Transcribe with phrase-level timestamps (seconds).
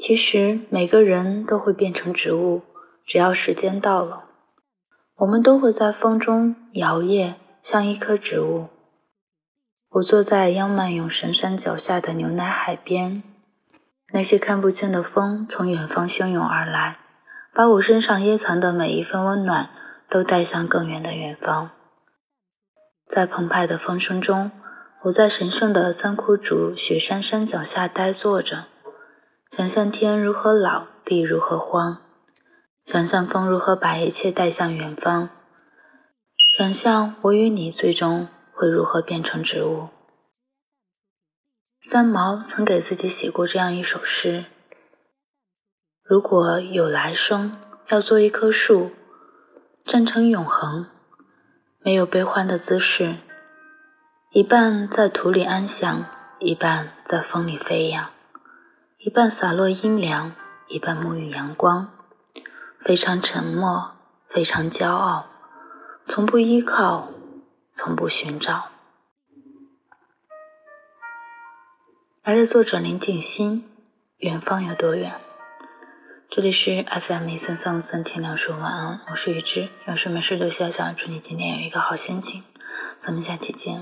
[0.00, 2.62] 其实每个人都会变成植物，
[3.04, 4.24] 只要时间到了，
[5.16, 8.68] 我们都会在风中摇曳，像一棵植物。
[9.90, 13.22] 我坐在央曼永神山脚下的牛奶海边，
[14.14, 16.96] 那些看不见的风从远方汹涌而来，
[17.52, 19.68] 把我身上掖藏的每一份温暖
[20.08, 21.72] 都带向更远的远方。
[23.06, 24.50] 在澎湃的风声中，
[25.02, 28.64] 我在神圣的三枯竹雪山山脚下呆坐着，
[29.50, 31.98] 想象天如何老，地如何荒，
[32.84, 35.28] 想象风如何把一切带向远方，
[36.46, 38.28] 想象我与你最终。
[38.52, 39.88] 会如何变成植物？
[41.80, 44.44] 三毛曾给自己写过这样一首诗：
[46.02, 47.56] 如果有来生，
[47.88, 48.90] 要做一棵树，
[49.86, 50.90] 站成永恒，
[51.78, 53.14] 没有悲欢的姿势，
[54.32, 56.04] 一半在土里安详，
[56.38, 58.10] 一半在风里飞扬，
[59.02, 60.32] 一半洒落阴凉，
[60.68, 61.90] 一半沐浴阳光，
[62.84, 63.92] 非常沉默，
[64.28, 65.24] 非常骄傲，
[66.06, 67.08] 从不依靠。
[67.74, 68.66] 从不寻找。
[72.22, 73.66] 来自作者林静欣，
[74.18, 75.18] 远方有多远？
[76.28, 82.44] 这里是 FM 一三三五三，天亮说晚安，我是雨之，有事没事就笑笑，祝你今天有一个好心情，
[83.00, 83.78] 咱们下期见。